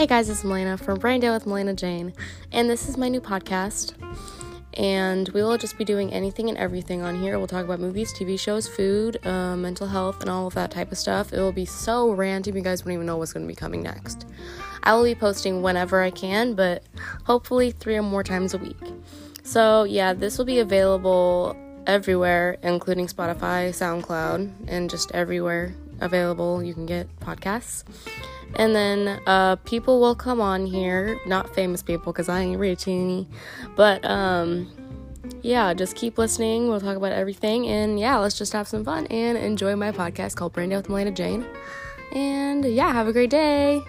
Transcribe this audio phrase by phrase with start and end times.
[0.00, 2.14] Hey guys, it's Melena from Braindale with Melena Jane,
[2.52, 3.92] and this is my new podcast.
[4.72, 7.36] And we will just be doing anything and everything on here.
[7.36, 10.90] We'll talk about movies, TV shows, food, uh, mental health, and all of that type
[10.90, 11.34] of stuff.
[11.34, 13.82] It will be so random, you guys won't even know what's going to be coming
[13.82, 14.24] next.
[14.84, 16.82] I will be posting whenever I can, but
[17.24, 18.80] hopefully three or more times a week.
[19.42, 21.54] So, yeah, this will be available
[21.86, 27.84] everywhere, including Spotify, SoundCloud, and just everywhere available you can get podcasts.
[28.56, 32.88] And then uh, people will come on here, not famous people because I ain't rich
[32.88, 33.28] any,
[33.76, 34.68] but um,
[35.42, 36.68] yeah, just keep listening.
[36.68, 40.34] We'll talk about everything, and yeah, let's just have some fun and enjoy my podcast
[40.34, 41.46] called Braindale with Melena Jane.
[42.12, 43.82] And yeah, have a great day.